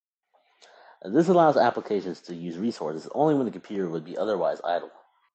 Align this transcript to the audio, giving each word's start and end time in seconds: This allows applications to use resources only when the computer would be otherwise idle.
This 1.05 1.29
allows 1.29 1.57
applications 1.57 2.21
to 2.21 2.33
use 2.33 2.57
resources 2.57 3.07
only 3.13 3.35
when 3.35 3.45
the 3.45 3.51
computer 3.51 3.87
would 3.87 4.03
be 4.03 4.17
otherwise 4.17 4.59
idle. 4.63 4.89